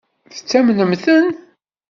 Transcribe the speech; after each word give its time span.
Tettamnemt-ten? 0.33 1.27